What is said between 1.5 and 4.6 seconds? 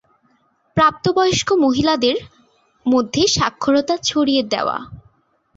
মহিলাদের মধ্যে সাক্ষরতা ছড়িয়ে